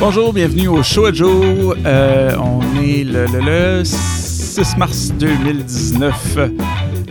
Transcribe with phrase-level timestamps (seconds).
[0.00, 1.76] Bonjour, bienvenue au Show Joe.
[1.84, 6.38] Euh, on est le, le- le 6 mars 2019.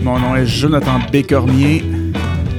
[0.02, 1.84] Mon nom est Jonathan Bécormier.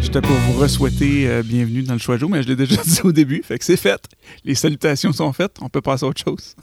[0.01, 3.01] J'étais pour vous re-souhaiter euh, bienvenue dans le Show Joe, mais je l'ai déjà dit
[3.04, 4.01] au début, fait que c'est fait.
[4.44, 6.54] Les salutations sont faites, on peut passer à autre chose.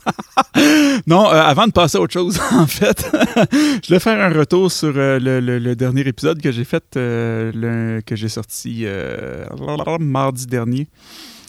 [1.06, 3.06] non, euh, avant de passer à autre chose, en fait,
[3.86, 8.28] je vais faire un retour sur le, le- dernier épisode que j'ai fait, que j'ai
[8.28, 8.86] sorti
[10.00, 10.88] mardi dernier.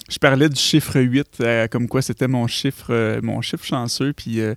[0.09, 4.11] Je parlais du chiffre 8, euh, comme quoi c'était mon chiffre euh, mon chiffre chanceux,
[4.13, 4.55] puis euh,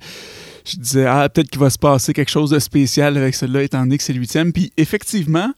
[0.64, 3.80] je disais, ah, peut-être qu'il va se passer quelque chose de spécial avec celui-là, étant
[3.80, 4.52] donné que c'est le huitième.
[4.52, 5.52] Puis effectivement,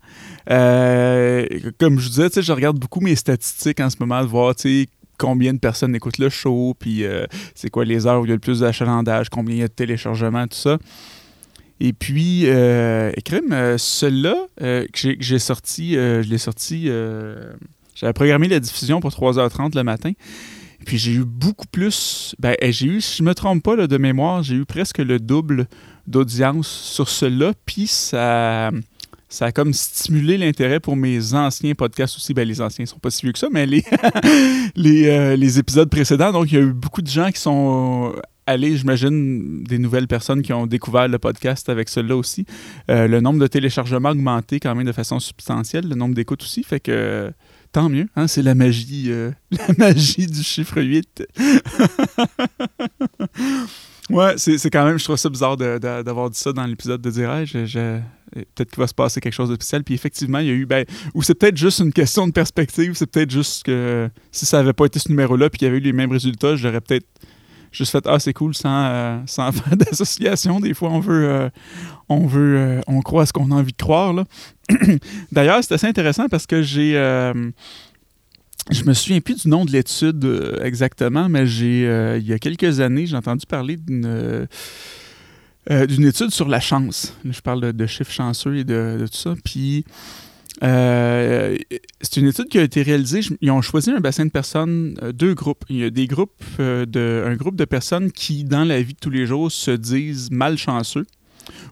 [0.50, 1.46] euh,
[1.78, 4.88] comme je disais, je regarde beaucoup mes statistiques en ce moment, de voir, tu sais,
[5.18, 7.04] combien de personnes écoutent le show, puis
[7.54, 9.68] c'est quoi les heures où il y a le plus d'achalandage, combien il y a
[9.68, 10.78] de téléchargements, tout ça.
[11.80, 13.12] Et puis, euh,
[13.78, 16.90] celui-là que j'ai- sorti, je l'ai sorti,
[17.94, 20.12] j'avais programmé la diffusion pour 3h30 le matin.
[20.84, 23.86] Puis j'ai eu beaucoup plus, ben eh, j'ai eu, si je me trompe pas là,
[23.86, 25.66] de mémoire, j'ai eu presque le double
[26.06, 27.52] d'audience sur celui-là.
[27.64, 28.70] Puis ça,
[29.28, 32.34] ça a comme stimulé l'intérêt pour mes anciens podcasts aussi.
[32.34, 33.84] Ben les anciens sont pas si vieux que ça, mais les,
[34.76, 36.32] les, euh, les épisodes précédents.
[36.32, 38.14] Donc il y a eu beaucoup de gens qui sont
[38.46, 42.44] allés, j'imagine, des nouvelles personnes qui ont découvert le podcast avec celui-là aussi.
[42.90, 46.42] Euh, le nombre de téléchargements a augmenté quand même de façon substantielle, le nombre d'écoutes
[46.42, 47.32] aussi, fait que
[47.74, 51.24] tant mieux, hein, c'est la magie, euh, la magie du chiffre 8.
[54.10, 57.44] ouais, c'est quand même, je trouve ça bizarre d'avoir dit ça dans l'épisode de dire,
[57.44, 57.98] je- je-
[58.32, 59.84] peut-être qu'il va se passer quelque chose de spécial.
[59.84, 62.92] Puis effectivement, il y a eu, ben, ou c'est peut-être juste une question de perspective,
[62.94, 65.78] c'est peut-être juste que si ça n'avait pas été ce numéro-là, puis qu'il y avait
[65.78, 67.06] eu les mêmes résultats, j'aurais peut-être
[67.74, 71.48] juste fait ah c'est cool sans, euh, sans faire d'association des fois on veut euh,
[72.08, 74.14] on veut euh, on croit à ce qu'on a envie de croire
[75.32, 77.50] d'ailleurs c'est assez intéressant parce que j'ai euh,
[78.70, 81.82] je me souviens plus du nom de l'étude exactement mais j'ai
[82.18, 84.46] il y a quelques années j'ai entendu parler d'une
[85.88, 87.16] d'une étude sur la chance.
[87.24, 89.34] Je parle de, de chiffres chanceux et de, de tout ça.
[89.42, 89.86] Puis
[90.62, 91.56] euh,
[92.00, 93.20] c'est une étude qui a été réalisée.
[93.40, 95.64] Ils ont choisi un bassin de personnes, euh, deux groupes.
[95.68, 98.94] Il y a des groupes euh, de, un groupe de personnes qui, dans la vie
[98.94, 101.06] de tous les jours, se disent malchanceux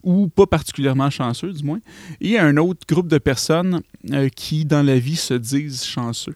[0.03, 1.81] ou pas particulièrement chanceux, du moins.
[2.20, 3.81] Et un autre groupe de personnes
[4.37, 6.34] qui, dans la vie, se disent chanceux.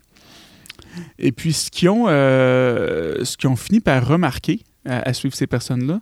[1.19, 6.01] Et puis, ce qu'ils ont, fini par remarquer à, suivre ces personnes-là,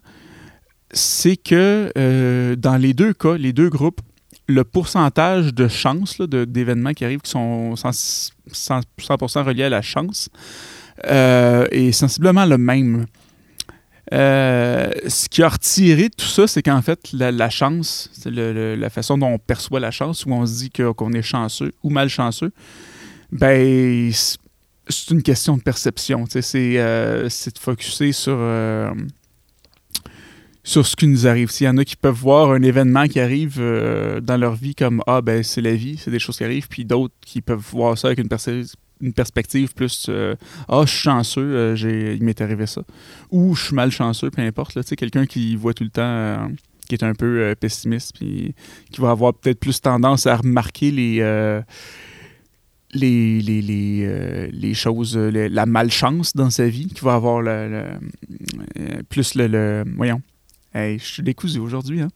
[0.93, 4.01] c'est que dans les deux cas, les deux groupes,
[4.47, 8.31] le pourcentage de chances d'événements qui arrivent qui sont 100%,
[8.99, 10.29] 100% reliés à la chance
[11.07, 13.07] euh, est sensiblement le même.
[14.13, 19.17] Euh, ce qui a retiré tout ça, c'est qu'en fait, la, chance, c'est la façon
[19.17, 22.53] dont on perçoit la chance, où on se dit qu'on est chanceux ou malchanceux,
[23.33, 24.39] ben, c'est-
[25.11, 26.27] une question de perception.
[26.35, 28.37] euh, c'est de focuser sur,
[30.65, 31.51] sur ce qui nous arrive.
[31.51, 34.75] S'il y en a qui peuvent voir un événement qui arrive euh, dans leur vie
[34.75, 37.65] comme Ah, ben, c'est la vie, c'est des choses qui arrivent, puis d'autres qui peuvent
[37.73, 40.35] voir ça avec une, perce- une perspective plus euh,
[40.69, 42.83] Ah, je suis chanceux, euh, j'ai- il m'est arrivé ça.
[43.31, 44.73] Ou je suis malchanceux, peu importe.
[44.75, 46.51] Tu sais, Quelqu'un qui voit tout le temps.
[46.89, 48.55] qui est un peu pessimiste, puis
[48.91, 51.17] qui va avoir peut-être plus tendance à remarquer les,
[52.93, 57.69] les, les, les, euh, choses, la malchance dans sa vie, qui va avoir le,
[58.77, 60.21] le- plus le, le- Voyons.
[60.77, 62.09] Hey, je suis décousu aujourd'hui, hein?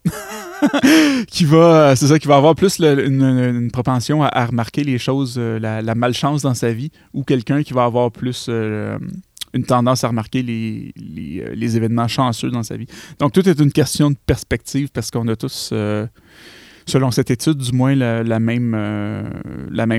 [1.29, 5.61] qui va, c'est ça, qui va avoir plus une, propension à, remarquer les choses, euh,
[5.61, 8.99] la, malchance dans sa vie, ou quelqu'un qui va avoir plus euh,
[9.55, 12.89] une tendance à remarquer euh, les événements chanceux dans sa vie.
[13.21, 15.73] Donc, tout est une question de perspective parce qu'on a tous,
[16.85, 18.75] selon cette étude, du moins la, même,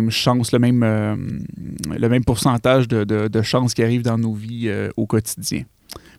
[0.10, 5.64] chance, le même, pourcentage de, de, de chances qui arrivent dans nos vies au quotidien.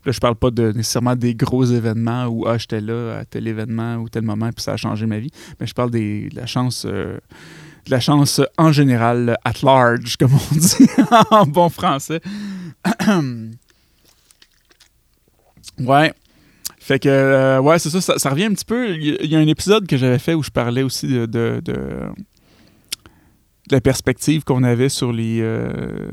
[0.04, 3.46] Là, je parle pas de, nécessairement des gros événements où ah, j'étais là à tel
[3.46, 5.30] événement ou tel moment puis ça a changé ma vie,
[5.60, 6.86] mais je parle des, de la chance.
[6.88, 7.18] euh,
[7.86, 10.86] de la chance en général, at large, comme on dit
[11.30, 12.20] en bon français.
[15.78, 16.12] ouais.
[16.78, 18.94] Fait que, euh, ouais, c'est ça, ça, revient un petit peu.
[18.96, 21.62] Il y, a- un épisode que j'avais fait où je parlais aussi de
[23.70, 26.08] la perspective qu'on avait sur les, euh,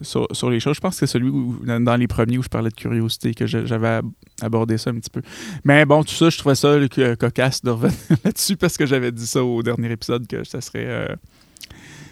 [0.00, 0.76] sur, sur les choses.
[0.76, 3.46] Je pense que c'est celui où, dans les premiers où je parlais de curiosité, que
[3.46, 4.10] j'avais ab-
[4.40, 5.22] abordé ça un petit peu.
[5.64, 6.76] Mais bon, tout ça, je trouvais ça
[7.18, 7.94] cocasse de revenir
[8.24, 10.86] là-dessus parce que j'avais dit ça au dernier épisode que ça serait.
[10.86, 11.06] euh,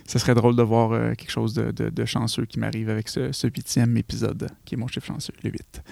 [0.07, 3.31] ça serait drôle de voir euh, quelque chose de, de- chanceux qui m'arrive avec ce,
[3.31, 5.83] ce huitième épisode, qui est mon chiffre chanceux, le 8.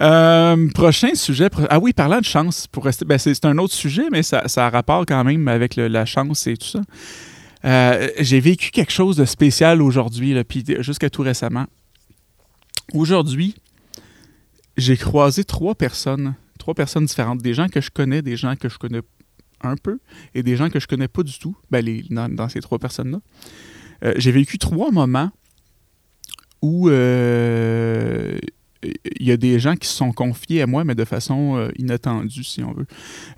[0.00, 1.48] Euh, prochain sujet.
[1.68, 4.66] Ah oui, parlant de chance, pour rester, ben c'est un autre sujet, mais ça, ça
[4.66, 6.80] a rapport quand même avec la chance et tout ça.
[7.64, 11.66] Euh, J'ai vécu quelque chose de spécial aujourd'hui, puis jusqu'à tout récemment.
[12.94, 13.56] Aujourd'hui,
[14.76, 18.68] j'ai croisé trois personnes, trois personnes différentes, des gens que je connais, des gens que
[18.68, 19.02] je connais
[19.60, 19.98] un peu,
[20.34, 23.20] et des gens que je connais pas du tout, ben les, dans, ces trois personnes-là.
[24.04, 25.30] Euh, j'ai vécu trois moments
[26.62, 28.38] où euh,
[28.82, 31.70] il y a des gens qui se sont confiés à moi, mais de façon euh,
[31.78, 32.86] inattendue, si on veut.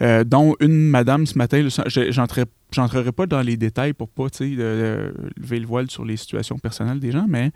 [0.03, 5.67] Euh, dont une madame ce matin, j'entrerai pas dans les détails pour pas lever le
[5.67, 7.53] voile sur les situations personnelles des gens, mais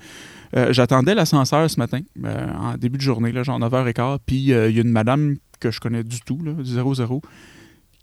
[0.56, 4.54] euh, j'attendais l'ascenseur ce matin, en début de journée, là, genre 9h15, puis il y
[4.54, 7.20] a une madame que je connais du tout, là, 00,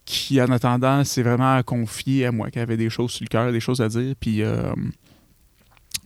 [0.06, 3.52] qui en attendant s'est vraiment confiée à moi, qui avait des choses sur le cœur,
[3.52, 4.44] des choses à dire, puis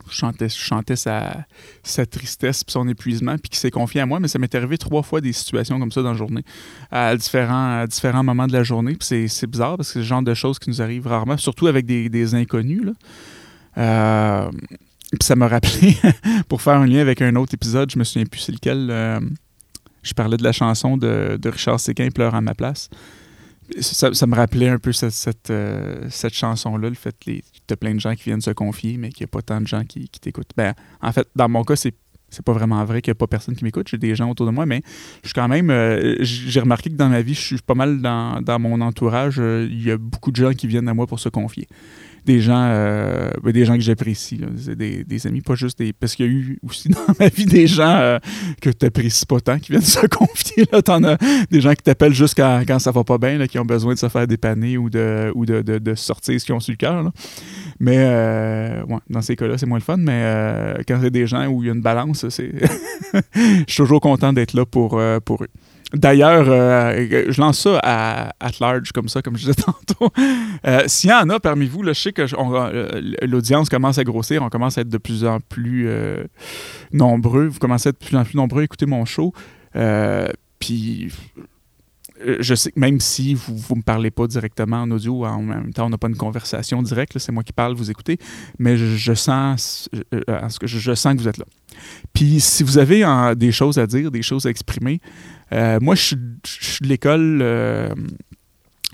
[0.09, 0.15] je
[0.49, 1.45] chantais sa,
[2.09, 5.03] tristesse et son épuisement, puis qui s'est confié à moi, mais ça m'est arrivé trois
[5.03, 6.43] fois des situations comme ça dans la journée,
[6.91, 10.21] à différents, différents moments de la journée, puis c'est bizarre parce que c'est le genre
[10.21, 12.83] de choses qui nous arrivent rarement, surtout avec des, inconnus.
[12.85, 12.91] Là.
[13.77, 14.51] Euh,
[15.11, 15.97] puis ça m'a rappelé,
[16.49, 19.19] pour faire un lien avec un autre épisode, je me souviens plus c'est lequel, euh,
[20.03, 22.89] je parlais de la chanson de, de Richard Séquin, Pleure à ma place
[23.79, 27.41] ça, me rappelait un peu cette, cette, euh, chanson-là, le fait que tu
[27.71, 29.67] as plein de gens qui viennent se confier, mais qu'il n'y a pas tant de
[29.67, 30.51] gens qui, t'écoutent.
[30.55, 31.93] Ben, en fait, dans mon cas, c'est
[32.31, 33.87] c'est pas vraiment vrai qu'il n'y a pas personne qui m'écoute.
[33.87, 34.81] J'ai des gens autour de moi, mais
[35.21, 35.69] je suis quand même.
[35.69, 39.35] Euh, j'ai remarqué que dans ma vie, je suis pas mal dans, mon entourage.
[39.39, 41.67] Euh, il y a beaucoup de gens qui viennent à moi pour se confier
[42.25, 44.39] des gens, euh, ben, des gens que j'apprécie,
[44.75, 45.93] des, des, amis, pas juste des.
[45.93, 48.19] Parce qu'il y a eu aussi dans ma vie des gens euh,
[48.61, 50.65] que tu n'apprécies pas tant, qui viennent se confier.
[50.87, 51.17] En as
[51.49, 53.99] des gens qui t'appellent juste quand, quand ça va pas bien, qui ont besoin de
[53.99, 57.11] se faire dépanner ou de, ou de, de, sortir ce qu'ils ont sur le cœur.
[57.79, 59.97] Mais euh, dans ces cas-là, c'est moins le fun.
[59.97, 62.25] Mais quand c'est des gens où il y a une balance.
[63.35, 65.49] Je suis toujours content d'être là pour, pour eux.
[65.95, 70.11] D'ailleurs, euh, je lance ça à at large comme ça, comme je disais tantôt.
[70.67, 74.41] Euh, s'il y en a parmi vous, je sais que euh, l'audience commence à grossir,
[74.43, 75.89] on commence à être de plus en plus
[76.91, 77.47] nombreux.
[77.47, 79.33] Vous commencez à être de plus en plus nombreux à écouter mon show.
[80.59, 81.11] Puis
[82.39, 85.73] je sais que même si vous ne me parlez pas directement en audio, en même
[85.73, 88.17] temps, on n'a pas une conversation directe, c'est moi qui parle, vous écoutez,
[88.57, 89.89] mais je, sens,
[90.63, 91.45] je, sens que vous êtes là.
[92.13, 93.03] Puis si vous avez
[93.35, 95.01] des choses à dire, des choses à exprimer,
[95.53, 96.15] euh, moi, je suis
[96.81, 97.39] de l'école.
[97.41, 97.89] Euh,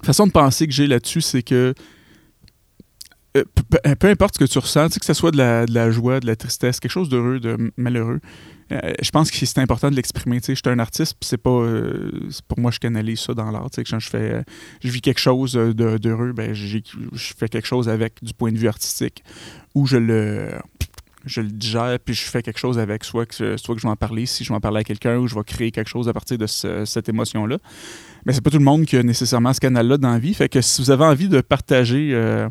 [0.01, 1.74] la façon de penser que j'ai là-dessus, c'est que
[3.38, 3.44] euh,
[4.00, 6.80] peu, importe ce que tu ressens, que ce soit de la, joie, de la tristesse,
[6.80, 8.19] quelque chose d'heureux, de malheureux,
[8.69, 10.39] je pense que c'est important de l'exprimer.
[10.45, 11.62] Je suis un artiste, c'est pas.
[12.48, 13.68] pour moi, je canalise ça dans l'art.
[13.75, 14.44] Quand je fais.
[14.81, 16.80] Je vis quelque chose d'heureux, ben, je
[17.38, 19.24] fais quelque chose avec du point de vue artistique.
[19.75, 20.51] Ou je le
[21.25, 23.91] je le digère, puis je fais quelque chose avec, soit que, soit que je vais
[23.91, 26.07] en parler, si je vais en parler à quelqu'un, ou je vais créer quelque chose
[26.09, 27.57] à partir de cette émotion-là.
[28.25, 30.33] Mais c'est pas tout le monde qui a nécessairement ce canal-là dans la vie.
[30.33, 32.47] Fait que si vous avez envie de partager euh,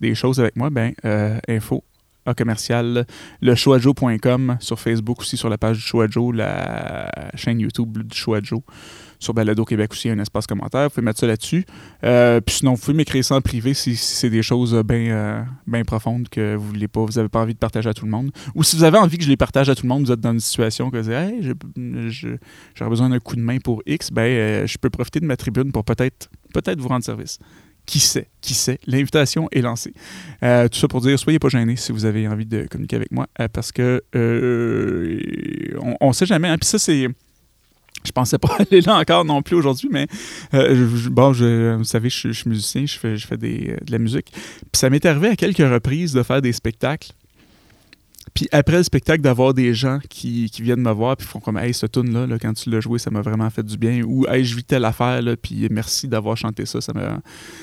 [0.00, 1.84] des choses avec moi, ben euh, info
[2.26, 3.06] à commercial
[3.40, 8.64] lechoajo.com sur Facebook aussi sur la page du Choajo, la chaîne YouTube du Choajo
[9.18, 10.84] sur Balado Québec aussi, il y a un espace commentaire.
[10.84, 11.64] Vous pouvez mettre ça là-dessus.
[12.04, 15.84] Euh, puis sinon, vous pouvez m'écrire ça en privé si, c'est des choses bien euh,
[15.84, 18.30] profondes que vous voulez pas, vous n'avez pas envie de partager à tout le monde.
[18.54, 20.20] Ou si vous avez envie que je les partage à tout le monde, vous êtes
[20.20, 21.54] dans une situation que vous dites Hey,
[22.74, 25.36] j'aurais besoin d'un coup de main pour X, ben euh, je peux profiter de ma
[25.36, 27.38] tribune pour peut-être peut-être vous rendre service.
[27.84, 29.92] Qui sait, qui sait, l'invitation est lancée.
[30.40, 33.28] tout ça pour dire, soyez pas gênés si vous avez envie de communiquer avec moi,
[33.52, 34.02] parce que
[36.00, 36.48] on, ne sait jamais.
[36.48, 36.58] Hein.
[36.58, 37.06] Puis ça, c'est
[38.06, 40.06] je pensais pas aller là encore non plus aujourd'hui, mais
[40.54, 44.32] euh, bon, vous savez, je, suis musicien, je fais, je fais des, de la musique.
[44.32, 47.12] Puis ça m'est arrivé à quelques reprises de faire des spectacles.
[48.36, 51.56] Puis après le spectacle, d'avoir des gens qui, qui, viennent me voir puis font comme
[51.56, 54.02] Hey, ce tune-là, là, quand tu l'as joué, ça m'a vraiment fait du bien.
[54.02, 57.20] Ou Hey, je vis telle affaire, là, puis merci d'avoir chanté ça, ça m'a,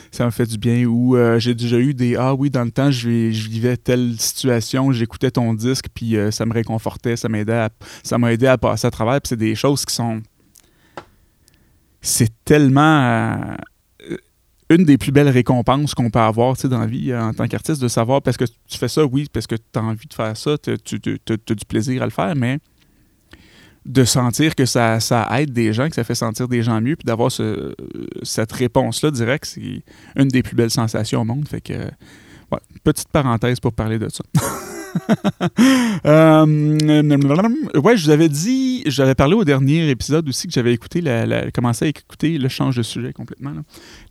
[0.10, 0.86] ça fait du bien.
[0.86, 4.16] Ou euh, j'ai déjà eu des Ah oui, dans le temps, je, je vivais telle
[4.18, 7.68] situation, j'écoutais ton disque, puis euh, ça me réconfortait, ça m'aidait
[8.02, 9.22] ça m'a aidé à passer à travers.
[9.22, 10.22] Puis c'est des choses qui sont
[12.04, 14.18] c'est tellement euh,
[14.70, 17.82] une des plus belles récompenses qu'on peut avoir dans la vie euh, en tant qu'artiste,
[17.82, 20.36] de savoir parce que tu fais ça, oui, parce que tu as envie de faire
[20.36, 22.60] ça, tu as, du plaisir à le faire, mais
[23.86, 26.96] de sentir que ça, ça, aide des gens, que ça fait sentir des gens mieux,
[26.96, 29.84] puis d'avoir cette réponse-là direct, c'est
[30.16, 31.48] une des plus belles sensations au monde.
[31.48, 31.90] Fait que,
[32.84, 34.24] petite parenthèse pour parler de ça.
[36.06, 36.46] euh,
[37.76, 41.52] ouais, je vous avais dit, j'avais parlé au dernier épisode aussi que j'avais écouté, la,
[41.52, 43.54] commencé à écouter le change de sujet complètement.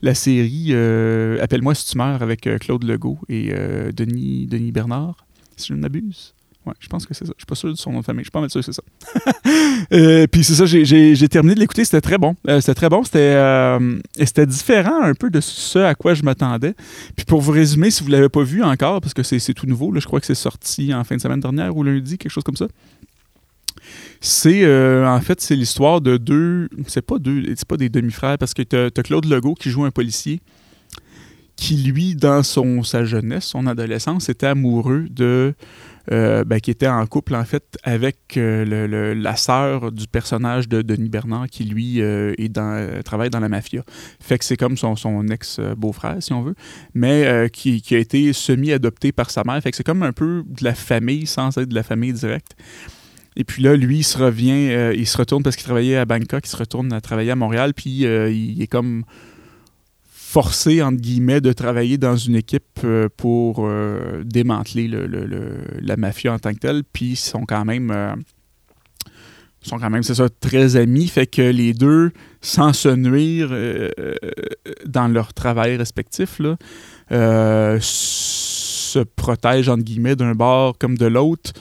[0.01, 4.73] La série euh, Appelle-moi si tu meurs avec euh, Claude Legault et euh, Denis, Denis
[4.73, 6.35] Bernard, si je ne m'abuse.
[6.65, 7.33] Ouais, je pense que c'est ça.
[7.37, 8.21] Je suis pas sûr de son nom de famille.
[8.21, 8.83] Je suis pas mal sûr que c'est ça.
[9.93, 11.85] euh, puis c'est ça, j'ai terminé de l'écouter.
[11.85, 12.37] C'était très bon.
[12.49, 13.03] Euh, c'était très bon.
[13.03, 16.75] C'était euh, c'était différent un peu de ce à quoi je m'attendais.
[17.17, 19.91] Puis pour vous résumer, si vous l'avez pas vu encore, parce que c'est tout nouveau,
[19.91, 22.45] là, je crois que c'est sorti en fin de semaine dernière ou lundi, quelque chose
[22.45, 22.69] comme ça.
[24.21, 24.65] C'est
[25.05, 28.63] en fait c'est l'histoire de deux, c'est pas deux, c'est pas des demi-frères parce que
[28.63, 30.41] tu as, Claude Legault qui joue un policier
[31.57, 35.55] qui lui dans son sa jeunesse, son adolescence était amoureux de
[36.11, 40.83] euh, ben, qui était en couple en fait avec euh, la sœur du personnage de
[40.83, 43.85] Denis Bernard qui lui euh, est dans, travaille dans la mafia.
[44.19, 46.57] Fait que c'est comme son, son ex-beau-frère si on veut,
[46.95, 49.61] mais qui, qui, a été semi-adopté par sa mère.
[49.63, 52.57] Fait que c'est comme un peu de la famille sans être de la famille directe.
[53.37, 56.45] Et puis là, lui, il se revient, il se retourne parce qu'il travaillait à Bangkok,
[56.45, 59.05] il se retourne à travailler à Montréal, puis il est comme
[60.33, 66.39] forcé, entre guillemets, de travailler dans une équipe euh, pour euh, démanteler la mafia en
[66.39, 66.85] tant que telle.
[66.91, 67.91] Puis sont quand même.
[67.91, 68.15] Euh,
[69.61, 71.07] sont quand même, c'est ça, très amis.
[71.07, 73.51] Fait que les deux, sans se nuire
[74.87, 76.57] dans leur travail respectif, là,
[77.81, 81.53] se protègent, entre guillemets, d'un bord comme de l'autre,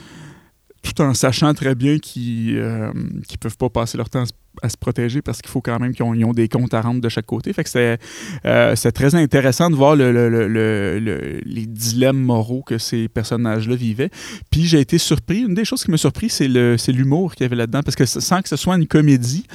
[0.82, 4.70] tout en sachant très bien qu'ils ne peuvent pas passer leur temps à se à
[4.70, 7.26] se protéger parce qu'il faut quand même qu'ils ont, des comptes à rendre de chaque
[7.26, 7.54] côté.
[7.54, 7.98] Fait que c'est
[8.46, 14.10] euh, très intéressant de voir les dilemmes moraux que ces personnages-là vivaient.
[14.50, 15.42] Puis j'ai été surpris.
[15.42, 17.82] Une des choses qui m'a surpris, c'est l'humour qu'il y avait là-dedans.
[17.84, 19.46] Parce que sans que ce soit une comédie,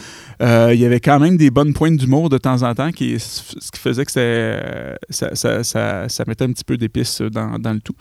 [0.42, 3.18] euh, il y avait quand même des bonnes pointes d'humour de temps en temps, qui,
[3.18, 4.12] ce qui faisait que
[5.10, 7.94] ça, ça, ça, mettait un petit peu d'épices dans, dans le tout.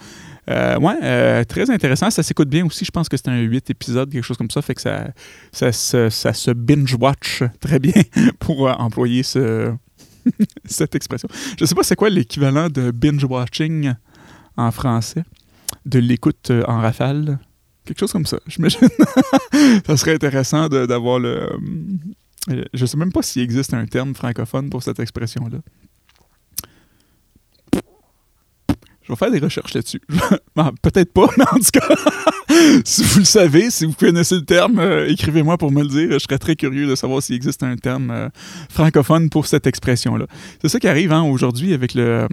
[0.50, 2.10] Euh, ouais, euh, très intéressant.
[2.10, 2.86] Ça s'écoute bien aussi.
[2.86, 4.62] Je pense que c'est un 8 épisodes, quelque chose comme ça.
[4.62, 5.08] Fait que ça,
[5.52, 8.02] ça, ça, se binge-watch très bien
[8.40, 9.74] pour euh, employer ce,
[10.66, 11.28] cette expression.
[11.60, 13.94] Je sais pas c'est quoi l'équivalent de binge-watching
[14.58, 15.24] en français,
[15.86, 17.40] de l'écoute en rafale.
[17.86, 18.88] Quelque chose comme ça, j'imagine.
[19.86, 21.50] ça serait intéressant d'avoir le.
[22.74, 25.58] Je sais même pas s'il existe un terme francophone pour cette expression-là.
[29.06, 30.02] Je vais faire des recherches là-dessus.
[30.82, 31.96] Peut-être pas, mais en tout cas,
[32.86, 36.12] si vous le savez, si vous connaissez le terme, euh, écrivez-moi pour me le dire.
[36.12, 38.30] Je serais très curieux de savoir s'il existe un terme euh,
[38.70, 40.26] francophone pour cette expression-là.
[40.60, 42.28] C'est ça qui arrive hein, aujourd'hui avec le, euh,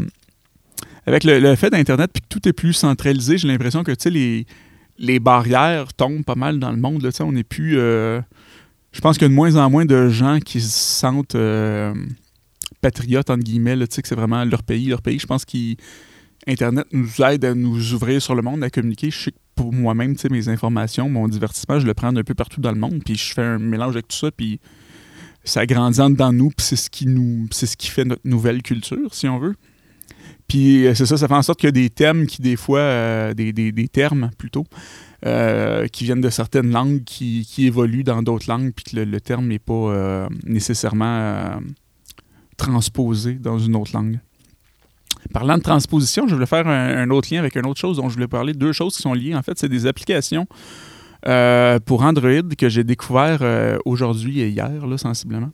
[1.07, 3.37] avec le, fait d'Internet, puis que tout est plus centralisé.
[3.37, 4.47] J'ai l'impression que les,
[4.99, 7.03] les barrières tombent pas mal dans le monde.
[7.03, 7.75] Là, on n'est plus.
[7.75, 11.37] je pense qu'il y a de moins en moins de gens qui se sentent
[12.81, 14.87] patriotes, entre guillemets, que c'est vraiment leur pays.
[14.87, 15.77] Leur pays, je pense qu'ils
[16.47, 19.11] Internet nous aide à nous ouvrir sur le monde, à communiquer.
[19.11, 22.61] Je sais que pour moi-même, mes informations, mon divertissement, je le prends un peu partout
[22.61, 24.61] dans le monde, puis je fais un mélange avec tout ça, puis
[25.45, 29.39] ça grandit de nous, puis c'est ce qui nous, fait notre nouvelle culture, si on
[29.39, 29.55] veut.
[30.49, 32.57] Puis euh, c'est ça, ça fait en sorte qu'il y a des thèmes qui, des
[32.57, 34.65] fois, euh, des, termes plutôt,
[35.25, 39.47] euh, qui viennent de certaines langues qui, évoluent dans d'autres langues, puis que le, terme
[39.47, 41.61] n'est pas nécessairement
[42.57, 44.19] transposé dans une autre langue.
[45.33, 48.15] Parlant de transposition, je voulais faire un, autre lien avec une autre chose dont je
[48.15, 48.53] voulais parler.
[48.55, 49.35] Deux choses qui sont liées.
[49.35, 50.47] En fait, c'est des applications
[51.27, 55.51] euh, pour Android que j'ai découvert euh, aujourd'hui et hier, là, sensiblement.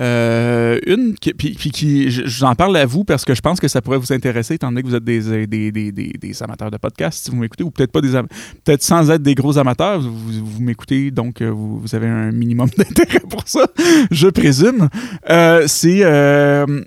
[0.00, 3.82] Euh, une, qui, puis, qui, j'en parle à vous parce que je pense que ça
[3.82, 7.24] pourrait vous intéresser, étant donné que vous êtes des, des, des, des amateurs de podcasts,
[7.24, 8.12] si vous m'écoutez, ou peut-être pas des
[8.64, 12.68] peut-être sans être des gros amateurs, vous, vous m'écoutez, donc euh, vous, avez un minimum
[12.76, 13.66] d'intérêt pour ça,
[14.10, 14.88] je présume.
[15.28, 16.00] Euh, c'est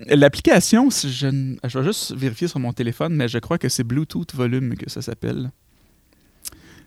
[0.07, 4.75] l'application, je vais juste vérifier sur mon téléphone, mais je crois que c'est Bluetooth Volume
[4.75, 5.51] que ça s'appelle.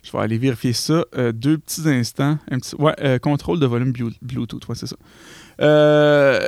[0.08, 1.04] Je vais aller vérifier ça.
[1.34, 2.38] deux petits instants.
[2.50, 4.96] Un petit, ouais, contrôle de volume Bluetooth, ouais, c'est ça.
[5.60, 6.40] Euh,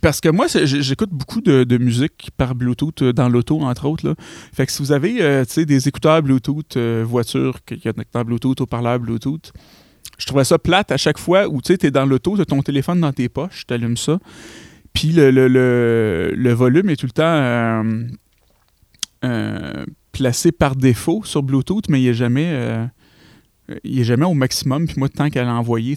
[0.00, 4.14] parce que moi, j'écoute beaucoup de, musique par Bluetooth euh, dans l'auto, entre autres.
[4.52, 9.52] Fait que si vous avez euh, des écouteurs Bluetooth, voiture connecté Bluetooth, haut-parleur Bluetooth,
[10.18, 12.62] je trouvais ça plate à chaque fois où tu es dans l'auto, tu as ton
[12.62, 14.18] téléphone dans tes poches, tu allumes ça.
[14.92, 17.82] Puis le, le, volume est tout le temps
[20.12, 22.88] placé par défaut sur Bluetooth, mais il n'est jamais
[23.84, 24.86] il n'est jamais au maximum.
[24.86, 25.96] Puis moi, tant qu'elle a envoyé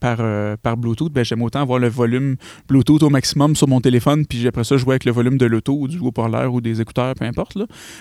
[0.00, 2.36] par, euh, par Bluetooth, ben, j'aime autant avoir le volume
[2.68, 4.26] Bluetooth au maximum sur mon téléphone.
[4.26, 7.14] Puis après ça, jouer avec le volume de l'auto ou du haut-parleur ou des écouteurs,
[7.14, 7.58] peu importe.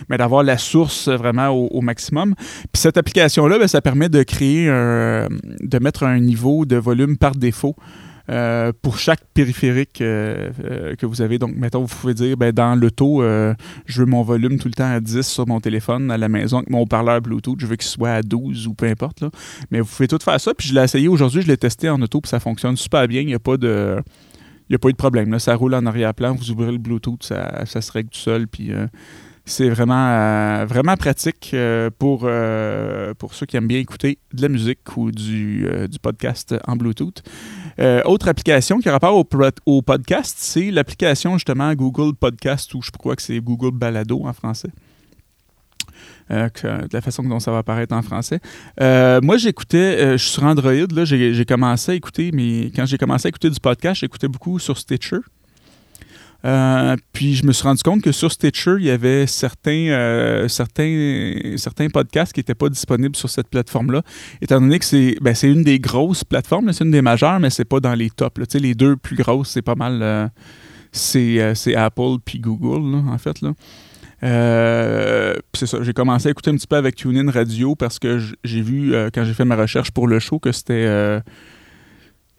[0.09, 2.33] Mais d'avoir la source vraiment au, maximum.
[2.35, 7.35] Puis cette application-là, ben, ça permet de créer, de mettre un niveau de volume par
[7.35, 7.75] défaut.
[8.29, 11.39] Euh, pour chaque périphérique euh, euh, que vous avez.
[11.39, 14.89] Donc, mettons, vous pouvez dire, ben, dans l'auto, je veux mon volume tout le temps
[14.89, 17.87] à 10 sur mon téléphone, à la maison, avec mon parleur Bluetooth, je veux qu'il
[17.87, 19.21] soit à 12 ou peu importe.
[19.21, 19.29] Là.
[19.71, 20.53] Mais vous pouvez tout faire ça.
[20.53, 23.21] Puis je l'ai essayé aujourd'hui, je l'ai testé en auto, puis ça fonctionne super bien.
[23.21, 24.01] Il n'y a pas de...
[24.69, 25.37] Il a pas eu de problème.
[25.39, 28.47] Ça roule en arrière-plan, vous ouvrez le Bluetooth, ça, ça se règle tout seul.
[28.47, 28.71] Puis
[29.45, 34.41] c'est vraiment, euh, vraiment pratique euh, pour, euh, pour ceux qui aiment bien écouter de
[34.41, 37.21] la musique ou du, du podcast en Bluetooth.
[38.05, 39.15] autre application qui a rapport
[39.65, 44.33] au, podcast, c'est l'application justement Google Podcast ou je crois que c'est Google Balado en
[44.33, 44.69] français.
[46.29, 48.39] de la façon dont ça va apparaître en français.
[48.79, 53.29] moi, j'écoutais, je suis sur Android, j'ai commencé à écouter, mais quand j'ai commencé à
[53.29, 55.19] écouter du podcast, j'écoutais beaucoup sur Stitcher.
[56.45, 60.47] Euh, puis je me suis rendu compte que sur Stitcher, il y avait certains, euh,
[60.49, 64.01] certains, certains podcasts qui n'étaient pas disponibles sur cette plateforme-là,
[64.41, 67.65] étant donné que c'est ben, une des grosses plateformes, c'est une des majeures, mais c'est
[67.65, 68.33] pas dans les tops.
[68.55, 70.01] Les deux plus grosses, c'est pas mal.
[70.01, 70.27] Euh,
[70.91, 73.41] c'est Apple puis Google, en fait.
[73.41, 73.53] Là.
[75.53, 78.61] c'est ça, j'ai commencé à écouter un petit peu avec TuneIn Radio parce que j'ai
[78.61, 81.21] vu, quand j'ai fait ma recherche pour le show, que c'était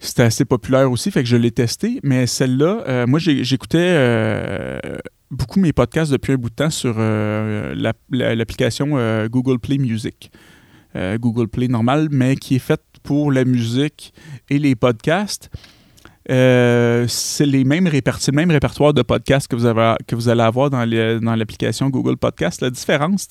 [0.05, 1.99] c'était assez populaire aussi, fait que je l'ai testé.
[2.03, 4.79] Mais celle-là, euh, moi, j'écoutais euh,
[5.31, 7.75] beaucoup mes podcasts depuis un bout de temps sur euh,
[8.09, 10.31] l'application Google Play Music.
[11.19, 14.13] Google Play normal, mais qui est faite pour la musique
[14.49, 15.49] et les podcasts.
[16.25, 20.69] c'est les mêmes le même répertoire de podcasts que vous, avez, que vous allez avoir
[20.69, 22.61] dans l'application Google Podcast.
[22.61, 23.27] La différence,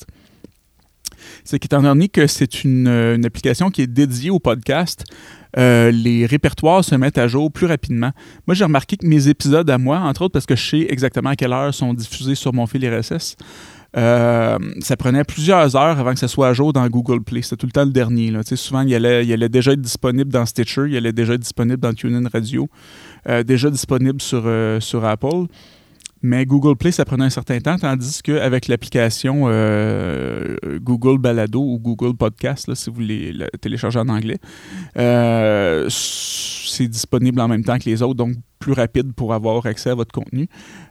[1.44, 5.04] c'est qu'étant donné que c'est une, une, application qui est dédiée au podcast,
[5.56, 8.10] euh, les répertoires se mettent à jour plus rapidement.
[8.46, 11.30] Moi, j'ai remarqué que mes épisodes à moi, entre autres parce que je sais exactement
[11.30, 13.36] à quelle heure sont diffusés sur mon fil RSS,
[13.96, 17.42] euh, ça prenait plusieurs heures avant que ça soit à jour dans Google Play.
[17.42, 18.32] C'était tout le temps le dernier.
[18.56, 22.28] Souvent, il allait, déjà être disponible dans Stitcher, il allait déjà être disponible dans TuneIn
[22.28, 22.68] Radio,
[23.28, 25.46] euh, déjà disponible sur, sur Apple.
[26.26, 31.78] Mais Google Play, ça prenait un certain temps, tandis qu'avec l'application euh, Google Balado ou
[31.78, 34.38] Google Podcast, si vous voulez le télécharger en anglais,
[34.96, 39.90] euh, c'est disponible en même temps que les autres, donc plus rapide pour avoir accès
[39.90, 40.48] à votre contenu.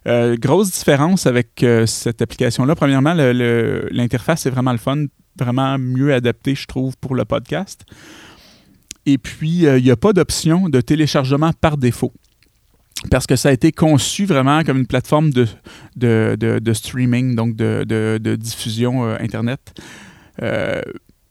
[0.07, 2.75] Euh, grosse différence avec cette application-là.
[2.75, 7.85] Premièrement, l'interface est vraiment le fun, vraiment mieux adapté, je trouve, pour le podcast.
[9.07, 12.13] Et puis, il n'y a pas d'option de téléchargement par défaut
[13.09, 15.47] parce que ça a été conçu vraiment comme une plateforme de,
[15.95, 19.59] de, streaming, donc de, diffusion euh, Internet
[20.41, 20.81] euh,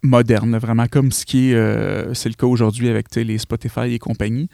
[0.02, 3.98] moderne, vraiment comme ce qui est, euh, c'est le cas aujourd'hui avec les Spotify et
[3.98, 4.48] compagnie.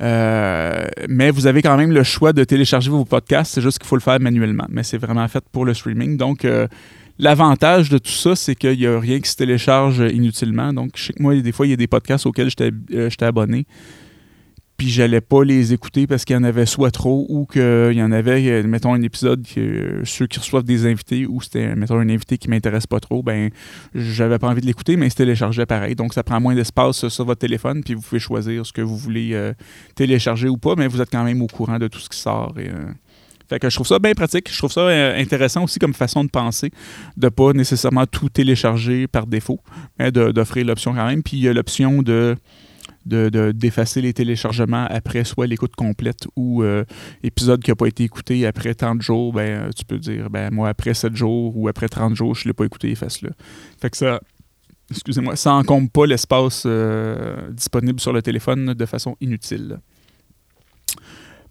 [0.00, 3.96] mais vous avez quand même le choix de télécharger vos podcasts, c'est juste qu'il faut
[3.96, 6.16] le faire manuellement, mais c'est vraiment fait pour le streaming.
[6.16, 6.46] Donc,
[7.16, 10.72] L'avantage de tout ça, c'est qu'il n'y a rien qui se télécharge inutilement.
[10.72, 13.66] Donc, que moi, des fois, il y a des podcasts auxquels j'étais abonné
[14.76, 18.02] puis j'allais pas les écouter parce qu'il y en avait soit trop ou qu'il y
[18.02, 21.98] en avait, euh, mettons, un épisode que ceux qui reçoivent des invités ou c'était, mettons,
[21.98, 23.50] un invité qui m'intéresse pas trop, ben
[23.94, 25.94] j'avais pas envie de l'écouter, mais se téléchargeait pareil.
[25.94, 28.96] Donc ça prend moins d'espace sur votre téléphone, puis vous pouvez choisir ce que vous
[28.96, 29.52] voulez euh,
[29.94, 32.54] télécharger ou pas, mais vous êtes quand même au courant de tout ce qui sort.
[32.58, 32.90] Euh,
[33.48, 34.50] fait que je trouve ça bien pratique.
[34.50, 36.70] Je trouve ça intéressant aussi comme façon de penser,
[37.16, 39.60] de pas nécessairement tout télécharger par défaut,
[39.98, 41.22] mais d'offrir l'option quand même.
[41.22, 42.36] Puis il y a l'option de
[43.06, 46.84] de, d'effacer les téléchargements après soit l'écoute complète ou euh,
[47.22, 50.30] épisode qui n'a pas été écouté après tant de jours, ben, euh, tu peux dire,
[50.30, 53.30] ben, moi, après 7 jours ou après 30 jours, je ne l'ai pas écouté, efface-le.
[53.80, 54.20] Fait que ça,
[54.90, 59.78] excusez-moi, ça encombre pas l'espace euh, disponible sur le téléphone de façon inutile.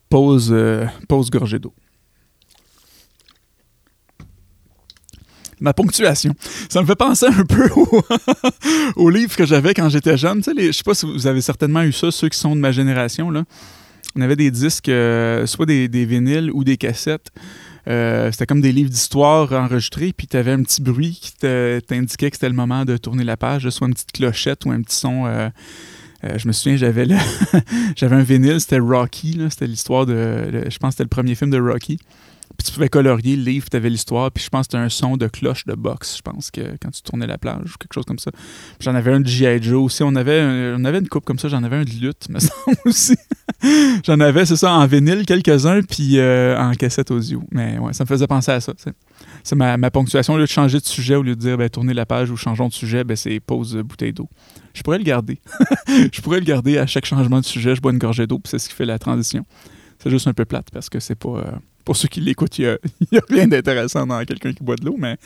[0.09, 0.55] Pause,
[1.07, 1.73] pause gorgée d'eau.
[5.63, 6.35] Ma ponctuation.
[6.69, 7.69] Ça me fait penser un peu
[8.95, 10.41] au, livre que j'avais quand j'étais jeune.
[10.41, 12.61] Tu sais, je sais pas si vous avez certainement eu ça, ceux qui sont de
[12.61, 13.31] ma génération.
[13.31, 13.45] Là.
[14.15, 17.31] On avait des disques, euh, soit des, vinyles ou des cassettes.
[17.87, 21.33] Euh, c'était comme des livres d'histoire enregistrés, puis tu avais un petit bruit qui
[21.87, 24.81] t'indiquait que c'était le moment de tourner la page, soit une petite clochette ou un
[24.81, 25.25] petit son.
[25.25, 25.49] Euh,
[26.37, 27.07] je me souviens, j'avais
[27.95, 31.51] j'avais un vinyle, c'était Rocky, c'était l'histoire de, je pense que c'était le premier film
[31.51, 31.99] de Rocky.
[32.63, 35.17] Tu pouvais colorier le livre, tu avais l'histoire, puis je pense que c'était un son
[35.17, 38.05] de cloche de boxe, je pense, que quand tu tournais la plage ou quelque chose
[38.05, 38.31] comme ça.
[38.79, 39.61] J'en avais un de G.I.
[39.61, 40.03] Joe aussi.
[40.03, 42.77] On avait, on avait une coupe comme ça, j'en avais un de lutte, me semble
[42.85, 43.15] aussi.
[44.05, 47.43] j'en avais, c'est ça, en vinyle, quelques-uns, puis euh, en cassette audio.
[47.51, 48.73] Mais ouais, ça me faisait penser à ça.
[49.43, 50.33] C'est ma, ma, ponctuation.
[50.33, 52.37] Au lieu de changer de sujet, au lieu de dire ben, tourner la page ou
[52.37, 54.29] changeons de sujet, ben, c'est pause bouteille d'eau.
[54.73, 55.39] Je pourrais le garder.
[55.87, 58.49] je pourrais le garder à chaque changement de sujet, je bois une gorgée d'eau, puis
[58.49, 59.45] c'est ce qui fait la transition.
[59.99, 61.29] C'est juste un peu plate parce que c'est pas.
[61.29, 61.51] Euh,
[61.83, 62.77] pour ceux qui l'écoutent, il
[63.11, 65.17] n'y a, rien d'intéressant dans quelqu'un qui boit de l'eau, mais.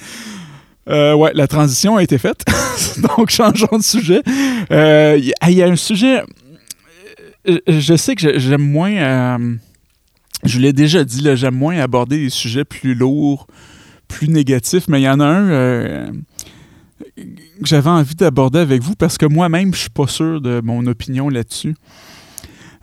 [0.90, 2.46] Euh, ouais, la transition a été faite.
[3.18, 4.22] Donc, changeons de sujet.
[4.72, 6.22] Euh, il y, a un sujet.
[7.48, 9.38] Euh, je sais que j'aime moins.
[10.44, 13.48] je l'ai déjà dit, j'aime moins aborder des sujets plus lourds,
[14.08, 16.12] plus négatifs, mais il y en a un
[17.18, 20.86] que j'avais envie d'aborder avec vous parce que moi-même, je suis pas sûr de mon
[20.88, 21.76] opinion là-dessus.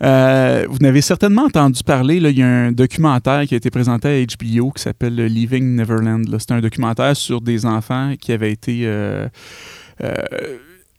[0.04, 3.70] Euh, vous n'avez certainement entendu parler, là, il y a un documentaire qui a été
[3.70, 6.24] présenté à HBO qui s'appelle Leaving Neverland.
[6.38, 9.26] C'est un documentaire sur des enfants qui avaient été euh,
[10.02, 10.14] euh,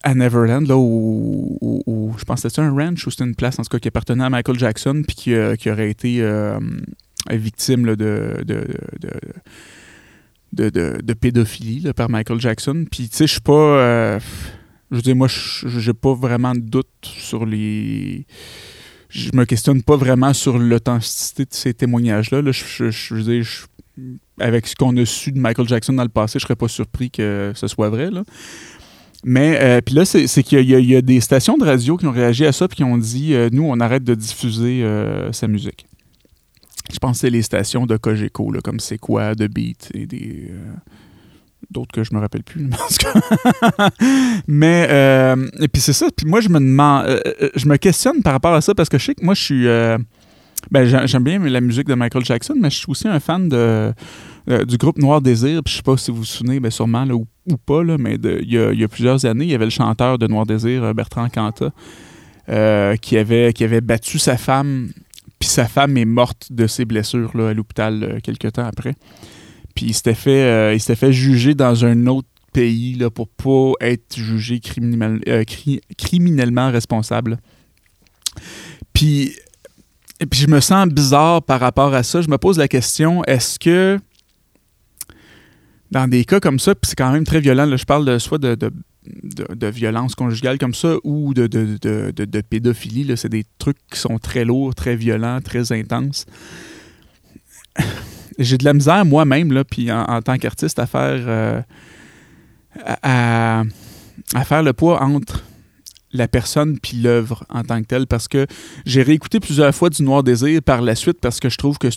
[0.02, 3.63] à Neverland, là, où, je pense que c'était un ranch ou c'était une place en
[3.63, 6.24] tout cas qui appartenait à Michael Jackson puis qui, aurait été
[7.30, 8.44] victime de,
[10.54, 12.86] de, de, pédophilie par Michael Jackson.
[12.89, 14.18] Puis, tu sais, je suis pas.
[14.91, 18.26] Je veux dire, moi, j'ai pas vraiment de doute sur les.
[19.15, 22.41] Je me questionne pas vraiment sur l'authenticité de ces témoignages-là.
[22.51, 23.65] Je,
[24.39, 27.10] avec ce qu'on a su de Michael Jackson dans le passé, je serais pas surpris
[27.10, 28.12] que ce soit vrai.
[28.12, 28.23] Là.
[29.23, 32.45] Mais euh, puis là, c'est qu'il y, a des stations de radio qui ont réagi
[32.45, 35.88] à ça et qui ont dit euh, nous, on arrête de diffuser euh, sa musique.
[36.91, 40.06] Je pense que c'est les stations de Cogeco, là, comme c'est quoi, de Beat et
[40.06, 40.51] des.
[41.71, 42.67] D'autres que je me rappelle plus.
[44.47, 44.84] Mais,
[45.60, 46.08] et puis c'est ça.
[46.15, 47.21] Puis moi, je me demande.
[47.56, 49.65] je me questionne par rapport à ça parce que je sais que moi, je suis.
[50.71, 53.93] ben, j'aime bien la musique de Michael Jackson, mais je suis aussi un fan de
[54.47, 55.62] euh, du groupe Noir Désir.
[55.65, 57.25] Je sais pas si vous vous souvenez, ben sûrement ou,
[57.65, 60.45] pas, là, mais il y, a plusieurs années, il y avait le chanteur de Noir
[60.45, 61.71] Désir, euh, Bertrand Cantat,
[62.49, 64.91] euh, qui, avait, qui avait battu sa femme,
[65.39, 68.93] puis sa femme est morte de ses blessures là, à l'hôpital quelques temps après.
[69.76, 74.62] Puis il s'était fait, fait juger dans un autre pays là, pour pas être jugé
[74.62, 77.38] criminellement responsable.
[78.94, 79.36] Puis,
[80.32, 82.22] puis je me sens bizarre par rapport à ça.
[82.22, 84.00] Je me pose la question, est-ce que
[85.92, 88.18] dans des cas comme ça, puis c'est quand même très violent, là, je parle de,
[88.18, 94.00] soit de, de, violence conjugale comme ça ou de, de, pédophilie, c'est des trucs qui
[94.00, 96.26] sont très lourds, très violents, très intenses.
[98.38, 101.62] J'ai de la misère moi-même, là, puis en, tant qu'artiste, à faire euh,
[103.04, 103.63] à,
[104.43, 105.43] faire le poids entre
[106.12, 108.48] la personne puis l'œuvre en tant que telle parce que
[108.86, 111.89] j'ai réécouté plusieurs fois du Noir Désir par la suite parce que je trouve que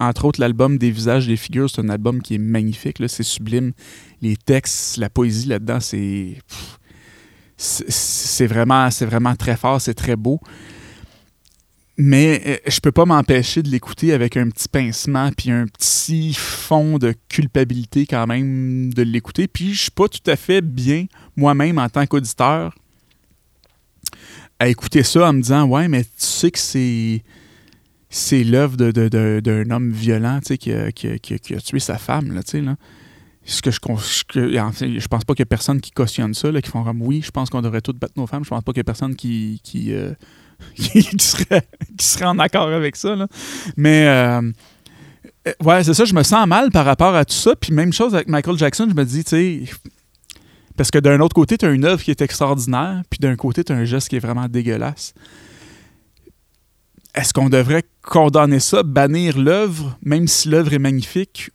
[0.00, 2.96] entre autres, l'album des visages des figures, c'est un album qui est magnifique.
[3.06, 3.72] C'est sublime.
[4.20, 6.38] Les textes, la poésie là-dedans, c'est.
[7.56, 10.40] C'est vraiment, vraiment très fort, c'est très beau.
[11.98, 16.32] Mais euh, je peux pas m'empêcher de l'écouter avec un petit pincement puis un petit
[16.34, 19.46] fond de culpabilité quand même de l'écouter.
[19.46, 22.74] Puis je suis pas tout à fait bien moi-même en tant qu'auditeur
[24.58, 27.22] à écouter ça en me disant ouais mais tu sais que c'est
[28.08, 32.32] c'est l'œuvre d'un de, homme violent qui a, qui, qui, a, tué sa femme.
[32.32, 32.76] Là, là.
[33.44, 36.70] Ce que je, je pense pas qu'il y a personne qui cautionne ça, là, qui
[36.70, 38.44] font comme oui, je pense qu'on devrait tous battre nos femmes.
[38.44, 40.12] Je pense pas qu'il y a personne qui, qui, euh,
[41.18, 43.14] serait, qui serait en accord avec ça.
[43.14, 43.26] Là.
[43.76, 44.42] Mais euh,
[45.48, 47.54] euh, ouais, c'est ça, je me sens mal par rapport à tout ça.
[47.56, 49.64] Puis même chose avec Michael Jackson, je me dis, tu sais,
[50.76, 53.62] parce que d'un autre côté, tu as une œuvre qui est extraordinaire, puis d'un côté,
[53.62, 55.14] tu as un geste qui est vraiment dégueulasse
[57.14, 61.50] est-ce qu'on devrait condamner ça, bannir l'œuvre, même si l'œuvre est magnifique?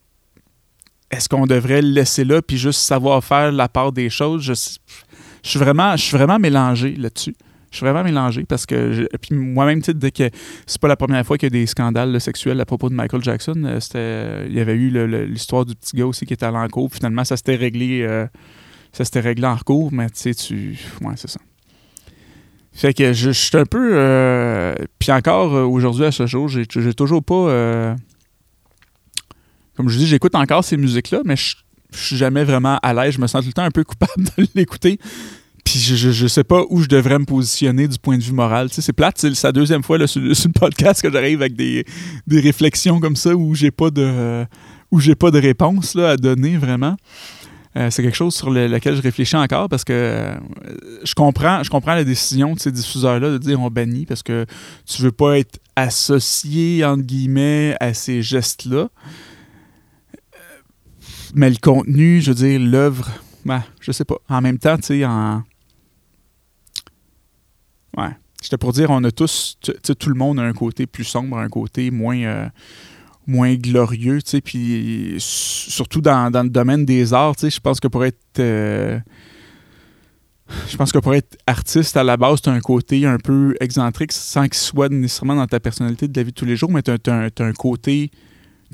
[1.10, 4.43] Est-ce qu'on devrait le laisser là puis juste savoir faire la part des choses?
[4.43, 7.36] Je, suis, vraiment, je suis vraiment mélangé là-dessus.
[7.72, 10.30] Je suis vraiment mélangé parce que puis moi-même, tu sais, que
[10.66, 13.24] c'est pas la première fois qu'il y a des scandales sexuels à propos de Michael
[13.24, 14.90] Jackson, euh, c'était il y avait eu
[15.28, 16.90] l'histoire du petit gars aussi qui était allé en cours.
[16.94, 18.26] Finalement, ça s'était réglé, euh,
[18.94, 21.40] ça s'était réglé en recours, mais tu sais, tu, ouais, c'est ça.
[22.72, 23.92] Fait que je, suis un peu.
[23.94, 27.96] Euh, puis encore aujourd'hui, à ce jour, j'ai toujours pas.
[29.76, 31.56] Comme je dis, j'écoute encore ces musiques-là, mais je,
[31.92, 33.14] suis jamais vraiment à l'aise.
[33.14, 35.00] Je me sens tout le temps un peu coupable de l'écouter.
[35.68, 38.70] Puis je, je, sais pas où je devrais me positionner du point de vue moral.
[38.70, 41.58] Tu sais, c'est plate, c'est sa deuxième fois là, sur, le podcast que j'arrive avec
[41.58, 41.84] des,
[42.26, 44.46] des, réflexions comme ça où j'ai pas de
[44.92, 46.96] où j'ai pas de réponse là, à donner vraiment.
[47.76, 50.36] Euh, c'est quelque chose sur lequel je réfléchis encore parce que euh,
[51.04, 54.46] je comprends je comprends la décision de ces diffuseurs-là de dire on bannit parce que
[54.86, 58.88] tu veux pas être associé, entre guillemets, à ces gestes-là.
[61.36, 63.10] Mais le contenu, je veux dire, l'œuvre,
[63.44, 64.16] ben, je sais pas.
[64.30, 65.44] En même temps, tu sais, en.
[67.98, 68.16] Ouais.
[68.42, 71.04] J'étais pour dire, on a tous, tu sais, tout le monde a un côté plus
[71.04, 72.22] sombre, un côté moins.
[72.22, 72.48] Euh,
[73.28, 77.80] moins glorieux, tu sais, puis surtout dans, le domaine des arts, tu sais, je pense
[77.80, 78.40] que pour être...
[78.40, 78.98] Euh,
[80.70, 83.54] je pense que pour être artiste, à la base, tu as un côté un peu
[83.60, 86.72] excentrique, sans qu'il soit nécessairement dans ta personnalité de la vie de tous les jours,
[86.72, 88.12] mais tu as, un côté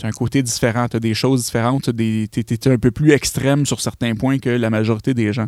[0.02, 3.80] un côté différent, tu as des choses différentes, tu es, un peu plus extrême sur
[3.80, 5.48] certains points que la majorité des gens.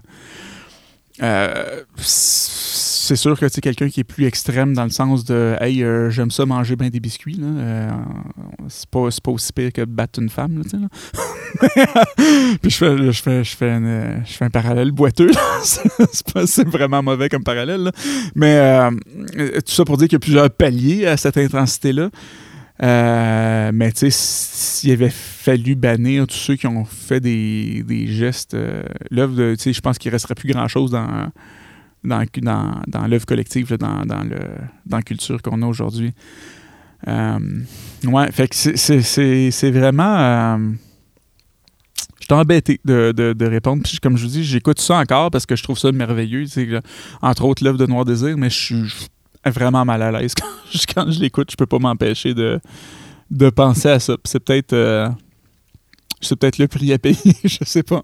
[1.21, 1.83] Euh,
[3.05, 6.09] c'est sûr que c'est quelqu'un qui est plus extrême dans le sens de Hey, euh,
[6.09, 7.35] j'aime ça manger bien des biscuits.
[7.35, 7.47] Là.
[7.47, 7.89] Euh,
[8.67, 10.63] c'est, pas, pas, aussi pire que battre une femme.
[12.61, 13.79] Puis je fais, je, fais, je, fais
[14.25, 15.29] je fais un parallèle boiteux.
[15.63, 17.91] c'est, vraiment mauvais comme parallèle.
[18.33, 18.89] Mais
[19.33, 22.09] tout ça pour dire qu'il y a plusieurs paliers à cette intensité-là.
[23.71, 28.57] mais tu sais, s'il avait fallu bannir tous ceux qui ont fait des, des gestes,
[29.11, 31.29] l'œuvre de, je pense qu'il ne resterait plus grand-chose dans,
[32.05, 32.25] dans,
[32.87, 34.39] dans, l'œuvre collective, dans, dans, le,
[34.85, 36.13] dans la culture qu'on a aujourd'hui.
[37.07, 37.39] Euh,
[38.05, 40.17] ouais, fait que c'est vraiment.
[40.17, 40.57] Euh,
[42.25, 43.83] suis embêté de, de, répondre.
[43.83, 46.45] Puis comme je vous dis, j'écoute ça encore parce que je trouve ça merveilleux.
[47.21, 49.07] Entre autres, l'œuvre de Noir Désir, mais je suis
[49.45, 50.33] vraiment mal à l'aise
[50.95, 51.51] quand je, l'écoute.
[51.51, 52.59] Je peux pas m'empêcher de,
[53.31, 54.15] de penser à ça.
[54.23, 54.73] C'est peut-être.
[54.73, 55.09] Euh,
[56.25, 58.03] c'est peut-être le prix à payer, je sais pas.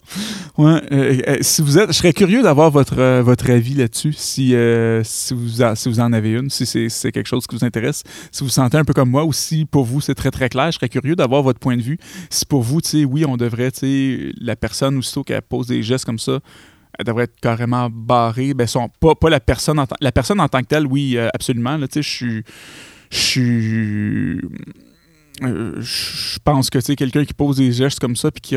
[0.57, 4.13] Ouais, euh, euh, si vous êtes, je serais curieux d'avoir votre, euh, votre avis là-dessus,
[4.13, 4.55] si,
[5.03, 8.43] si, vous si vous en avez une, si c'est quelque chose qui vous intéresse, si
[8.43, 10.77] vous sentez un peu comme moi ou si pour vous c'est très très clair, je
[10.77, 11.97] serais curieux d'avoir votre point de vue.
[12.29, 15.67] Si pour vous, tu sais, oui, on devrait, tu sais, la personne aussitôt qu'elle pose
[15.67, 16.39] des gestes comme ça,
[16.99, 18.53] elle devrait être carrément barrée.
[18.53, 18.67] Ben,
[18.99, 21.79] pas, pas la personne en la personne en tant que telle, oui, absolument.
[21.79, 22.43] Tu sais, je suis.
[23.11, 24.41] Je suis
[25.43, 28.55] euh, je pense que c'est quelqu'un qui pose des gestes comme ça, puis qui,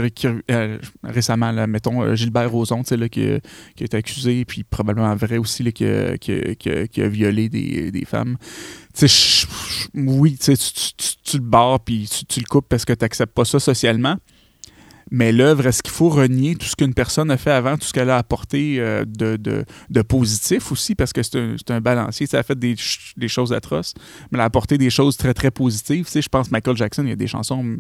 [0.51, 3.27] euh, récemment, mettons euh, Gilbert Rozon, là, qui,
[3.77, 8.37] qui a été accusé, puis probablement vrai aussi, qui, a, violé des, femmes.
[9.95, 10.55] oui, tu,
[11.25, 14.17] tu, le barres, puis tu, le coupes parce que tu n'acceptes pas ça socialement.
[15.11, 17.93] Mais l'œuvre, est-ce qu'il faut renier tout ce qu'une personne a fait avant, tout ce
[17.93, 22.27] qu'elle a apporté euh, de, de, positif aussi, parce que c'est un, un, balancier.
[22.27, 22.75] Ça a fait des,
[23.17, 23.95] des, choses atroces,
[24.31, 26.07] mais elle a apporté des choses très, très positives.
[26.07, 27.79] Tu sais, je pense Michael Jackson, il y a des chansons.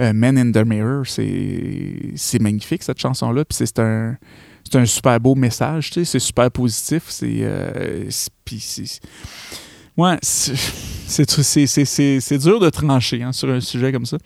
[0.00, 3.44] Euh, Men in the Mirror, c'est magnifique cette chanson-là.
[3.44, 4.16] Puis c'est un,
[4.74, 7.04] un super beau message, tu sais, c'est super positif.
[7.08, 7.38] C'est.
[7.40, 8.10] Euh,
[9.96, 10.18] Ouais,
[11.06, 14.16] c'est dur de trancher hein, sur un sujet comme ça.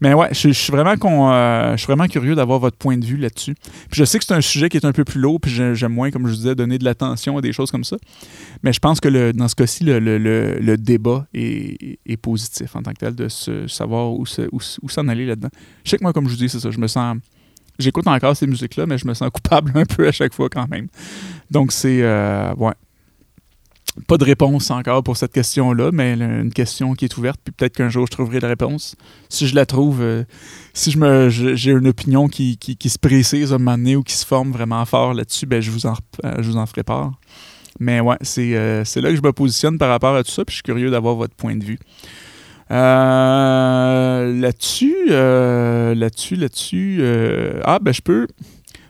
[0.00, 0.94] Mais ouais, je, suis vraiment,
[1.32, 3.54] euh, je suis vraiment curieux d'avoir votre point de vue là-dessus.
[3.90, 5.92] Puis je sais que c'est un sujet qui est un peu plus lourd, puis j'aime
[5.92, 7.96] moins, comme je disais, donner de l'attention à des choses comme ça.
[8.62, 12.92] Mais je pense que dans ce cas-ci, le, le, le, débat est, positif en tant
[12.92, 15.50] que tel, de se, savoir où, où, s'en aller là-dedans.
[15.84, 17.16] Je sais que moi, comme je vous dis, c'est ça, je me sens
[17.78, 20.68] j'écoute encore ces musiques-là, mais je me sens coupable un peu à chaque fois quand
[20.68, 20.88] même.
[21.50, 22.74] Donc c'est euh, ouais,
[24.06, 27.76] pas de réponse encore pour cette question-là, mais une question qui est ouverte, puis peut-être
[27.76, 28.96] qu'un jour je trouverai la réponse.
[29.28, 30.24] Si je la trouve, euh,
[30.74, 34.02] si je me j'ai une opinion qui, qui, se précise à un moment donné ou
[34.02, 36.82] qui se forme vraiment fort là-dessus, ben je vous en euh, je vous en ferai
[36.82, 37.12] part.
[37.80, 40.52] Mais ouais, euh, c'est là que je me positionne par rapport à tout ça, puis
[40.52, 41.78] je suis curieux d'avoir votre point de vue.
[44.40, 47.02] là-dessus, là-dessus, là-dessus,
[47.64, 48.26] ah ben je peux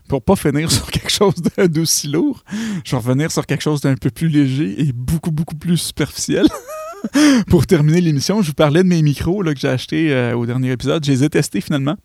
[0.08, 1.34] pour pas finir sur quelque chose
[1.68, 2.42] d'aussi lourd,
[2.84, 6.46] je vais revenir sur quelque chose d'un peu plus léger et beaucoup, beaucoup plus superficiel.
[7.48, 10.46] pour terminer l'émission, je vous parlais de mes micros là, que j'ai achetés euh, au
[10.46, 11.04] dernier épisode.
[11.04, 11.96] Je les ai testés finalement.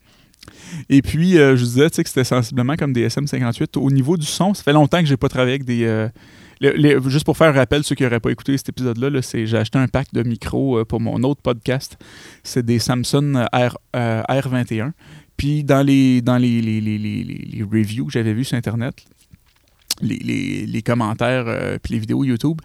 [0.89, 3.77] Et puis, euh, je vous disais que c'était sensiblement comme des SM58.
[3.77, 5.85] Au niveau du son, ça fait longtemps que j'ai pas travaillé avec des.
[5.85, 6.09] Euh,
[7.07, 9.79] juste pour faire un rappel, ceux qui n'auraient pas écouté cet épisode-là, -là, j'ai acheté
[9.79, 11.97] un pack de micros pour mon autre podcast.
[12.43, 14.91] C'est des Samsung R, R21.
[15.37, 19.05] Puis dans les, dans les, les, les, reviews que j'avais vus sur Internet,
[20.01, 22.59] les, commentaires, euh, puis les vidéos YouTube,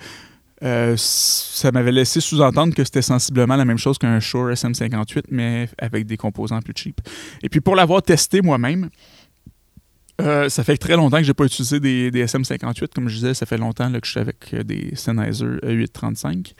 [0.65, 5.69] euh, ça m'avait laissé sous-entendre que c'était sensiblement la même chose qu'un Shure SM58, mais
[5.79, 7.01] avec des composants plus cheap.
[7.43, 8.91] Et puis pour l'avoir testé moi-même,
[10.21, 12.89] euh, ça fait très longtemps que je n'ai pas utilisé des, des, SM58.
[12.93, 16.55] Comme je disais, ça fait longtemps que je suis avec des Sennheiser 835.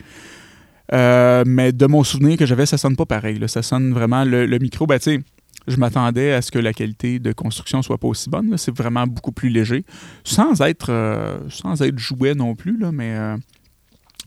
[0.93, 3.41] mais de mon souvenir que j'avais, ça sonne pas pareil.
[3.49, 4.87] Ça sonne vraiment le, le micro.
[4.87, 5.21] Ben, tu sais,
[5.67, 8.57] je m'attendais à ce que la qualité de construction soit pas aussi bonne.
[8.57, 9.85] C'est vraiment beaucoup plus léger,
[10.25, 13.15] sans être, euh, sans être jouet non plus, mais...
[13.17, 13.37] Euh,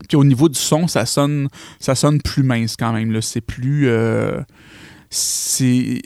[0.08, 3.20] puis au niveau du son, ça sonne, ça sonne plus mince quand même.
[3.20, 3.88] C'est plus...
[3.88, 4.40] Euh,
[5.10, 6.02] c'est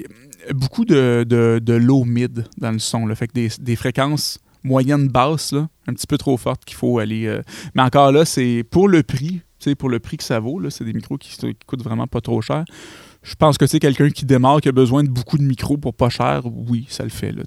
[0.54, 3.06] beaucoup de, de, low mid dans le son.
[3.06, 3.14] Là.
[3.14, 5.54] Fait que des, des fréquences moyennes basses,
[5.86, 7.40] un petit peu trop fortes qu'il faut aller.
[7.74, 9.40] Mais encore là, c'est pour le prix,
[9.78, 12.42] pour le prix que ça vaut, c'est des micros qui, qui, coûtent vraiment pas trop
[12.42, 12.64] cher
[13.26, 15.94] je pense que c'est quelqu'un qui démarre, qui a besoin de beaucoup de micros pour
[15.94, 17.32] pas cher, oui, ça le fait.
[17.32, 17.42] Là,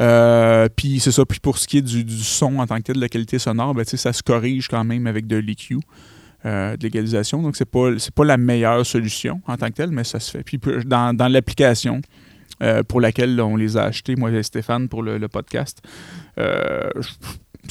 [0.00, 1.26] euh, puis c'est ça.
[1.26, 3.74] Puis pour ce qui est du, son en tant que tel, de la qualité sonore,
[3.74, 5.80] ben, ça se corrige quand même avec de l'EQ.
[6.46, 7.40] Euh, de l'égalisation.
[7.40, 10.42] Donc, c'est pas, pas la meilleure solution en tant que telle, mais ça se fait.
[10.42, 12.02] Puis dans, dans l'application
[12.62, 15.80] euh, pour laquelle on les a achetés, moi et Stéphane, pour le, podcast,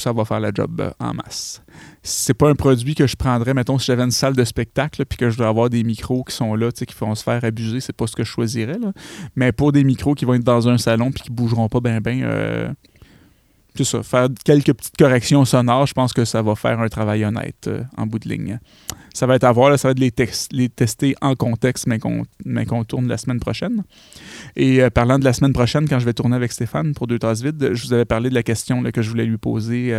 [0.02, 1.62] ça va faire la job en masse
[2.06, 5.16] c'est pas un produit que je prendrais, mettons, si j'avais une salle de spectacle, puis
[5.16, 7.96] que je dois avoir des micros qui sont là, qui vont se faire abuser, c'est
[7.96, 8.78] pas ce que je choisirais.
[8.78, 8.92] Là.
[9.36, 12.00] Mais pour des micros qui vont être dans un salon puis qui bougeront pas bien,
[12.02, 12.68] bien, euh,
[13.74, 14.02] c'est ça.
[14.02, 17.82] Faire quelques petites corrections sonores, je pense que ça va faire un travail honnête euh,
[17.96, 18.58] en bout de ligne.
[19.12, 20.12] Ça va être à voir, ça va être les,
[20.52, 23.84] les tester en contexte, mais qu'on tourne la semaine prochaine.
[24.56, 27.18] Et euh, parlant de la semaine prochaine, quand je vais tourner avec Stéphane pour Deux
[27.18, 29.92] Tasses Vides, je vous avais parlé de la question que je voulais lui poser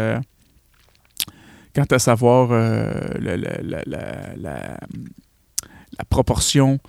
[1.76, 4.80] quant à savoir euh, la,
[6.10, 6.80] proportion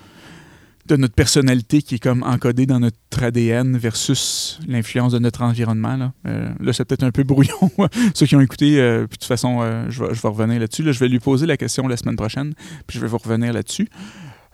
[0.87, 5.97] de notre personnalité qui est comme encodée dans notre ADN versus l'influence de notre environnement.
[5.97, 7.71] Là, euh, c'est peut-être un peu brouillon.
[8.15, 10.85] Ceux qui ont écouté, euh, puis de toute façon, je, vais, je vais revenir là-dessus.
[10.85, 12.55] je vais lui poser la question la semaine prochaine,
[12.87, 13.89] puis je vais vous revenir là-dessus.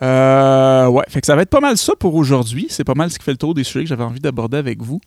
[0.02, 2.66] Euh, ouais, fait que ça va être pas mal ça pour aujourd'hui.
[2.68, 4.82] C'est pas mal ce qui fait le tour des sujets que j'avais envie d'aborder avec
[4.82, 5.00] vous.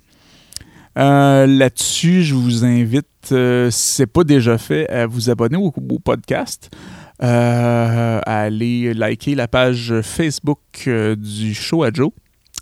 [0.97, 5.57] Euh, là-dessus, je vous invite, euh, si ce n'est pas déjà fait, à vous abonner
[5.57, 6.73] au, podcast,
[7.19, 10.60] à aller liker la page Facebook
[11.17, 12.12] du Show à Joe.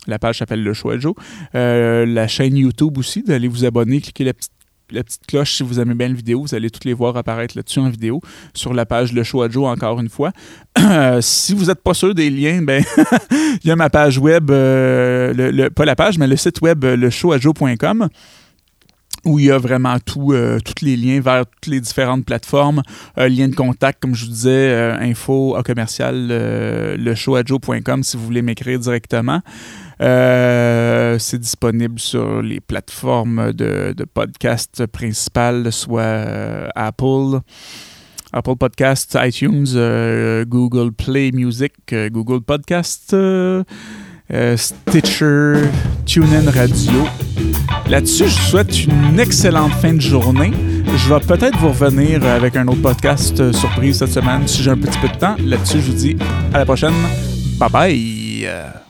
[0.06, 1.14] La page s'appelle Le Show à Joe.
[1.52, 6.08] la chaîne YouTube aussi, d'aller vous abonner, cliquer la petite cloche si vous aimez bien
[6.08, 6.42] la vidéo.
[6.42, 8.20] Vous allez toutes les voir apparaître là-dessus en vidéo
[8.54, 10.32] sur la page Le Show à Joe, encore une fois.
[11.20, 12.82] si vous n'êtes pas sûr des liens, ben
[13.30, 16.84] il y a ma page web, euh, le, pas la page, mais le site web
[16.84, 18.08] euh, leShowAjo.com
[19.24, 22.82] où il y a vraiment euh, tous les liens vers toutes les différentes plateformes,
[23.18, 26.28] euh, lien de contact, comme je vous disais, info à commercial
[26.98, 29.40] leShowAjo.com si vous voulez m'écrire directement.
[30.00, 37.40] Euh, c'est disponible sur les plateformes de, podcast principales, soit euh, Apple,
[38.32, 41.72] Apple Podcasts, iTunes, euh, Google Play Music,
[42.10, 42.42] Google
[44.28, 45.54] Podcast, Stitcher,
[46.06, 47.06] TuneIn Radio.
[47.88, 50.52] Là-dessus, je vous souhaite une excellente fin de journée.
[50.96, 54.78] Je vais peut-être vous revenir avec un autre podcast surprise cette semaine si j'ai un
[54.78, 55.36] petit peu de temps.
[55.44, 56.16] Là-dessus, je vous dis
[56.52, 56.94] à la prochaine.
[57.58, 58.83] Bye bye!